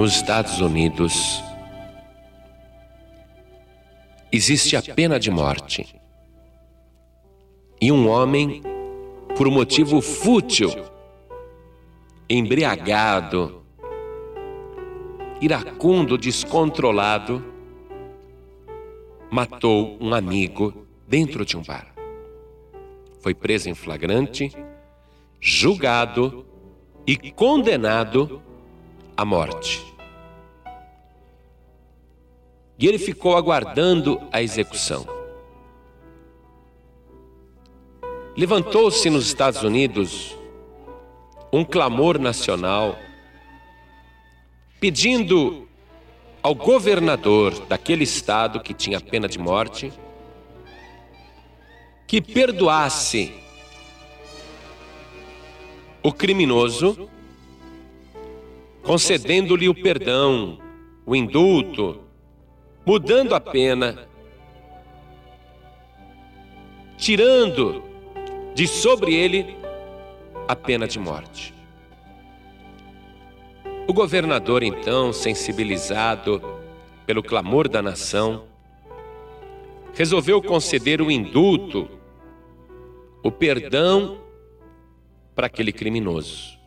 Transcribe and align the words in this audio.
nos 0.00 0.14
Estados 0.14 0.62
Unidos 0.62 1.44
existe 4.32 4.74
a 4.74 4.82
pena 4.82 5.20
de 5.20 5.30
morte. 5.30 5.94
E 7.78 7.92
um 7.92 8.08
homem, 8.08 8.62
por 9.36 9.50
motivo 9.50 10.00
fútil, 10.00 10.70
embriagado, 12.30 13.62
iracundo, 15.38 16.16
descontrolado, 16.16 17.44
matou 19.30 19.98
um 20.00 20.14
amigo 20.14 20.86
dentro 21.06 21.44
de 21.44 21.58
um 21.58 21.62
bar. 21.62 21.94
Foi 23.18 23.34
preso 23.34 23.68
em 23.68 23.74
flagrante, 23.74 24.50
julgado 25.38 26.46
e 27.06 27.30
condenado 27.30 28.40
à 29.14 29.26
morte. 29.26 29.89
E 32.80 32.86
ele 32.86 32.98
ficou 32.98 33.36
aguardando 33.36 34.18
a 34.32 34.42
execução. 34.42 35.06
Levantou-se 38.34 39.10
nos 39.10 39.26
Estados 39.26 39.62
Unidos 39.62 40.34
um 41.52 41.62
clamor 41.62 42.18
nacional 42.18 42.96
pedindo 44.80 45.68
ao 46.42 46.54
governador 46.54 47.52
daquele 47.66 48.04
estado 48.04 48.60
que 48.60 48.72
tinha 48.72 48.98
pena 48.98 49.28
de 49.28 49.38
morte 49.38 49.92
que 52.06 52.20
perdoasse 52.20 53.32
o 56.02 56.12
criminoso, 56.12 57.10
concedendo-lhe 58.82 59.68
o 59.68 59.74
perdão, 59.74 60.58
o 61.04 61.14
indulto, 61.14 62.09
mudando 62.84 63.34
a 63.34 63.40
pena, 63.40 64.08
tirando 66.96 67.82
de 68.54 68.66
sobre 68.66 69.14
ele 69.14 69.56
a 70.46 70.56
pena 70.56 70.86
de 70.86 70.98
morte. 70.98 71.54
O 73.86 73.92
governador, 73.92 74.62
então, 74.62 75.12
sensibilizado 75.12 76.40
pelo 77.06 77.22
clamor 77.22 77.68
da 77.68 77.82
nação, 77.82 78.44
resolveu 79.94 80.40
conceder 80.40 81.02
o 81.02 81.10
indulto, 81.10 81.88
o 83.22 83.32
perdão 83.32 84.20
para 85.34 85.46
aquele 85.46 85.72
criminoso. 85.72 86.59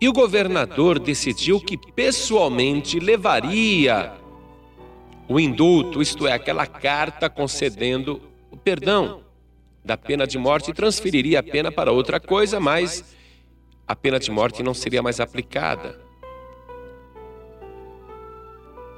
E 0.00 0.08
o 0.08 0.12
governador 0.12 0.98
decidiu 0.98 1.58
que 1.58 1.76
pessoalmente 1.76 2.98
levaria 2.98 4.12
o 5.28 5.40
indulto, 5.40 6.02
isto 6.02 6.26
é, 6.26 6.32
aquela 6.32 6.66
carta 6.66 7.28
concedendo 7.30 8.20
o 8.50 8.56
perdão 8.56 9.24
da 9.84 9.96
pena 9.96 10.26
de 10.26 10.36
morte 10.36 10.72
transferiria 10.72 11.40
a 11.40 11.42
pena 11.42 11.70
para 11.70 11.92
outra 11.92 12.20
coisa, 12.20 12.60
mas 12.60 13.14
a 13.86 13.94
pena 13.94 14.18
de 14.18 14.30
morte 14.30 14.62
não 14.62 14.74
seria 14.74 15.02
mais 15.02 15.20
aplicada. 15.20 15.98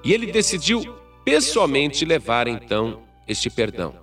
E 0.03 0.13
ele 0.13 0.33
decidiu 0.33 0.83
pessoalmente 1.25 2.05
levar 2.05 2.49
então 2.49 3.03
este 3.27 3.51
perdão. 3.51 3.95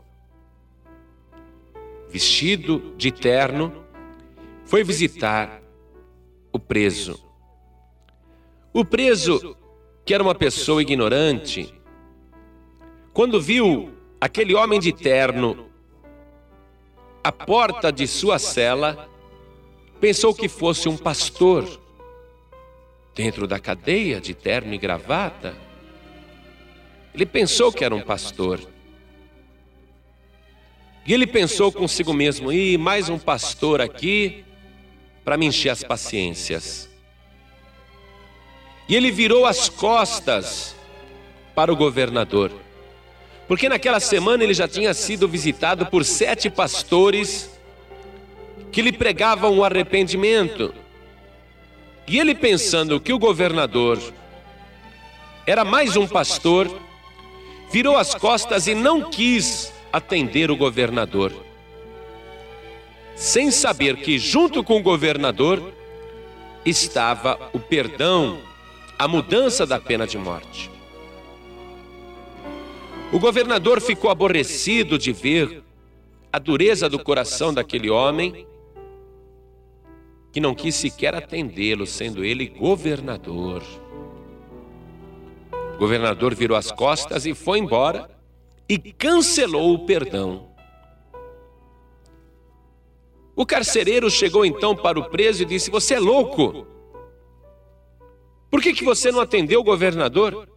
Vestido 2.09 2.94
de 2.96 3.12
terno, 3.12 3.84
foi 4.64 4.84
visitar 4.84 5.62
o 6.56 6.59
preso. 6.59 7.22
O 8.73 8.86
preso, 8.86 9.58
que 10.06 10.14
era 10.14 10.23
uma 10.23 10.34
pessoa 10.34 10.81
ignorante, 10.81 11.74
quando 13.13 13.41
viu 13.41 13.94
aquele 14.22 14.56
homem 14.56 14.80
de 14.80 14.94
terno 14.94 15.69
à 17.22 17.30
porta 17.30 17.91
de 17.91 18.07
sua 18.07 18.40
cela, 18.40 19.09
pensou 20.00 20.34
que 20.34 20.47
fosse 20.47 20.88
um 20.88 20.96
pastor 20.96 21.68
dentro 23.13 23.47
da 23.47 23.59
cadeia 23.59 24.22
de 24.22 24.34
terno 24.34 24.74
e 24.74 24.78
gravata. 24.78 25.57
Ele 27.13 27.25
pensou 27.25 27.72
que 27.72 27.84
era 27.84 27.94
um 27.94 28.01
pastor. 28.01 28.62
E 31.06 31.13
ele 31.13 31.28
pensou 31.28 31.69
consigo 31.69 32.13
mesmo: 32.13 32.50
e 32.50 32.78
mais 32.78 33.09
um 33.09 33.19
pastor 33.19 33.81
aqui 33.81 34.46
para 35.25 35.38
me 35.38 35.47
encher 35.47 35.72
as 35.72 35.84
paciências. 35.84 36.88
E 38.88 38.96
ele 38.96 39.09
virou 39.09 39.47
as 39.47 39.68
costas 39.68 40.75
para 41.56 41.74
o 41.74 41.75
governador, 41.75 42.52
porque 43.47 43.68
naquela 43.68 44.00
semana 44.00 44.44
ele 44.44 44.53
já 44.53 44.68
tinha 44.68 44.94
sido 44.94 45.28
visitado 45.28 45.88
por 45.88 46.06
sete 46.06 46.47
pastores 46.50 47.50
que 48.72 48.84
lhe 48.84 48.91
pregavam 48.91 49.58
o 49.58 49.63
arrependimento. 49.63 50.74
E 52.07 52.19
ele 52.19 52.36
pensando 52.36 53.00
que 53.00 53.12
o 53.12 53.18
governador 53.18 54.00
era 55.47 55.66
mais 55.66 55.96
um 55.96 56.07
pastor, 56.07 56.69
virou 57.72 57.97
as 57.97 58.13
costas 58.13 58.68
e 58.68 58.75
não 58.75 59.09
quis 59.09 59.74
atender 59.92 60.52
o 60.52 60.57
governador 60.57 61.34
sem 63.16 63.50
saber 63.50 63.98
que, 63.98 64.20
junto 64.20 64.64
com 64.64 64.78
o 64.78 64.84
governador, 64.84 65.74
estava 66.66 67.40
o 67.53 67.59
perdão, 67.59 68.40
a 69.00 69.08
mudança 69.08 69.66
da 69.66 69.80
pena 69.80 70.06
de 70.06 70.18
morte. 70.18 70.70
O 73.14 73.20
governador 73.20 73.80
ficou 73.80 74.09
aborrecido 74.09 74.98
de 74.98 75.14
ver 75.14 75.64
a 76.31 76.40
dureza 76.40 76.90
do 76.90 77.00
coração 77.00 77.54
daquele 77.54 77.90
homem, 77.90 78.46
que 80.34 80.42
não 80.42 80.54
quis 80.54 80.75
sequer 80.75 81.16
atendê-lo, 81.16 81.86
sendo 81.86 82.25
ele 82.25 82.48
governador. 82.48 83.64
O 85.75 85.78
governador 85.78 86.36
virou 86.36 86.58
as 86.58 86.72
costas 86.72 87.25
e 87.25 87.34
foi 87.34 87.59
embora 87.59 88.09
e 88.68 88.78
cancelou 88.78 89.74
o 89.74 89.86
perdão. 89.86 90.55
O 93.35 93.46
carcereiro 93.46 94.09
chegou 94.09 94.46
então 94.46 94.75
para 94.75 94.97
o 94.97 95.09
preso 95.09 95.44
e 95.44 95.46
disse: 95.46 95.69
Você 95.69 95.96
é 95.96 96.00
louco? 96.00 96.66
Por 98.50 98.62
que, 98.62 98.73
que 98.73 98.85
você 98.85 99.12
não 99.12 99.19
atendeu 99.19 99.59
o 99.59 99.63
governador? 99.63 100.47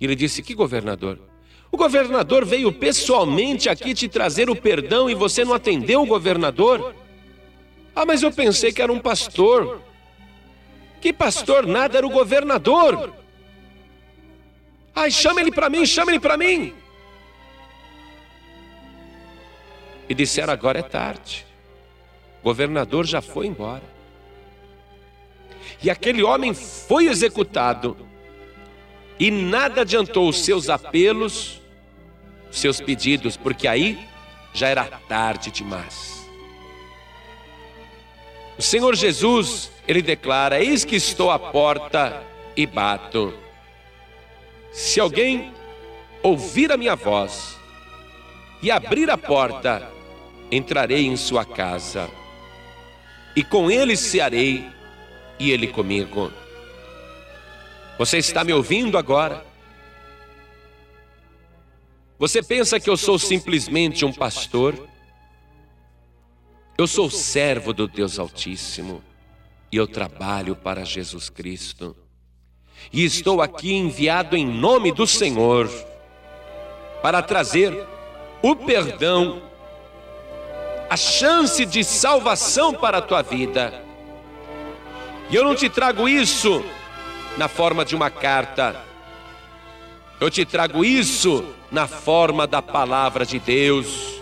E 0.00 0.04
ele 0.04 0.16
disse: 0.16 0.42
Que 0.42 0.54
governador? 0.54 1.18
O 1.70 1.76
governador 1.76 2.44
veio 2.44 2.72
pessoalmente 2.72 3.68
aqui 3.68 3.94
te 3.94 4.08
trazer 4.08 4.50
o 4.50 4.56
perdão 4.56 5.08
e 5.08 5.14
você 5.14 5.44
não 5.44 5.54
atendeu 5.54 6.02
o 6.02 6.06
governador? 6.06 6.94
Ah, 7.94 8.06
mas 8.06 8.22
eu 8.22 8.32
pensei 8.32 8.72
que 8.72 8.82
era 8.82 8.92
um 8.92 8.98
pastor. 8.98 9.80
Que 11.00 11.12
pastor 11.12 11.66
nada, 11.66 11.98
era 11.98 12.06
o 12.06 12.10
governador. 12.10 13.12
Ai, 14.92 15.12
chama 15.12 15.40
ele 15.40 15.52
para 15.52 15.70
mim, 15.70 15.86
chama 15.86 16.10
ele 16.10 16.18
para 16.18 16.36
mim. 16.36 16.74
E 20.08 20.14
disseram: 20.14 20.52
agora 20.52 20.80
é 20.80 20.82
tarde. 20.82 21.47
O 22.40 22.44
governador 22.44 23.06
já 23.06 23.20
foi 23.20 23.46
embora. 23.46 23.82
E 25.82 25.90
aquele 25.90 26.22
homem 26.22 26.54
foi 26.54 27.06
executado. 27.06 27.96
E 29.18 29.30
nada 29.30 29.82
adiantou 29.82 30.28
os 30.28 30.44
seus 30.44 30.68
apelos, 30.68 31.60
os 32.50 32.58
seus 32.58 32.80
pedidos, 32.80 33.36
porque 33.36 33.66
aí 33.66 33.98
já 34.52 34.68
era 34.68 34.84
tarde 34.84 35.50
demais. 35.50 36.26
O 38.56 38.62
Senhor 38.62 38.94
Jesus, 38.94 39.70
ele 39.86 40.02
declara: 40.02 40.62
Eis 40.62 40.84
que 40.84 40.96
estou 40.96 41.30
à 41.30 41.38
porta 41.38 42.24
e 42.56 42.66
bato. 42.66 43.34
Se 44.72 45.00
alguém 45.00 45.52
ouvir 46.22 46.70
a 46.70 46.76
minha 46.76 46.94
voz 46.94 47.56
e 48.62 48.70
abrir 48.70 49.10
a 49.10 49.18
porta, 49.18 49.90
entrarei 50.50 51.06
em 51.06 51.16
sua 51.16 51.44
casa 51.44 52.08
e 53.34 53.42
com 53.42 53.70
ele 53.70 53.96
cearei, 53.96 54.68
e 55.38 55.50
ele 55.50 55.68
comigo. 55.68 56.32
Você 57.98 58.18
está 58.18 58.44
me 58.44 58.52
ouvindo 58.52 58.98
agora? 58.98 59.44
Você 62.18 62.42
pensa 62.42 62.80
que 62.80 62.90
eu 62.90 62.96
sou 62.96 63.18
simplesmente 63.18 64.04
um 64.04 64.12
pastor? 64.12 64.88
Eu 66.76 66.86
sou 66.86 67.10
servo 67.10 67.72
do 67.72 67.86
Deus 67.88 68.18
Altíssimo 68.18 69.02
e 69.70 69.76
eu 69.76 69.86
trabalho 69.86 70.56
para 70.56 70.84
Jesus 70.84 71.28
Cristo. 71.28 71.96
E 72.92 73.04
estou 73.04 73.42
aqui 73.42 73.72
enviado 73.72 74.36
em 74.36 74.46
nome 74.46 74.92
do 74.92 75.06
Senhor 75.06 75.68
para 77.02 77.22
trazer 77.22 77.86
o 78.42 78.54
perdão 78.54 79.47
a 80.88 80.96
chance 80.96 81.64
de 81.66 81.84
salvação 81.84 82.72
para 82.72 82.98
a 82.98 83.02
tua 83.02 83.22
vida. 83.22 83.84
E 85.30 85.36
eu 85.36 85.44
não 85.44 85.54
te 85.54 85.68
trago 85.68 86.08
isso 86.08 86.64
na 87.36 87.48
forma 87.48 87.84
de 87.84 87.94
uma 87.94 88.10
carta. 88.10 88.80
Eu 90.20 90.30
te 90.30 90.44
trago 90.44 90.84
isso 90.84 91.44
na 91.70 91.86
forma 91.86 92.46
da 92.46 92.62
palavra 92.62 93.26
de 93.26 93.38
Deus. 93.38 94.20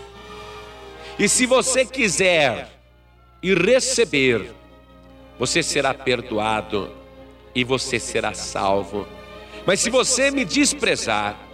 E 1.17 1.27
se 1.27 1.45
você 1.45 1.85
quiser 1.85 2.69
e 3.41 3.53
receber, 3.53 4.53
você 5.39 5.63
será 5.63 5.93
perdoado 5.93 6.91
e 7.55 7.63
você 7.63 7.99
será 7.99 8.33
salvo. 8.33 9.07
Mas 9.65 9.79
se 9.79 9.89
você 9.89 10.29
me 10.29 10.45
desprezar, 10.45 11.47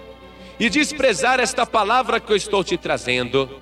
e 0.59 0.69
desprezar 0.69 1.39
esta 1.39 1.65
palavra 1.65 2.19
que 2.19 2.31
eu 2.31 2.35
estou 2.35 2.63
te 2.63 2.77
trazendo, 2.77 3.61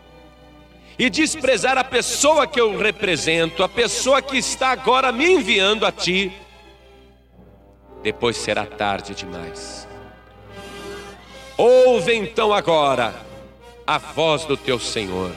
e 0.98 1.10
desprezar 1.10 1.78
a 1.78 1.84
pessoa 1.84 2.46
que 2.46 2.60
eu 2.60 2.78
represento, 2.78 3.64
a 3.64 3.70
pessoa 3.70 4.22
que 4.22 4.38
está 4.38 4.70
agora 4.70 5.12
me 5.12 5.26
enviando 5.26 5.86
a 5.86 5.92
ti, 5.92 6.32
depois 8.04 8.38
será 8.38 8.66
tarde 8.66 9.14
demais. 9.14 9.88
Ouve 11.58 12.16
então 12.16 12.54
agora 12.54 13.14
a 13.86 13.98
voz 13.98 14.46
do 14.46 14.58
teu 14.58 14.80
Senhor, 14.80 15.32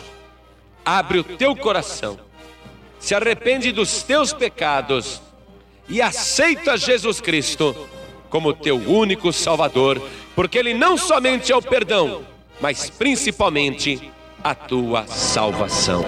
abre 0.84 1.18
o 1.18 1.24
teu 1.24 1.54
coração, 1.56 2.18
se 2.98 3.14
arrepende 3.14 3.72
dos 3.72 4.02
teus 4.02 4.32
pecados 4.32 5.20
e 5.88 6.00
aceita 6.00 6.76
Jesus 6.76 7.20
Cristo 7.20 7.88
como 8.30 8.52
teu 8.52 8.76
único 8.76 9.32
Salvador, 9.32 10.02
porque 10.34 10.58
Ele 10.58 10.74
não 10.74 10.96
somente 10.96 11.52
é 11.52 11.56
o 11.56 11.62
perdão, 11.62 12.26
mas 12.60 12.90
principalmente 12.90 14.10
a 14.44 14.54
tua 14.54 15.06
salvação. 15.06 16.04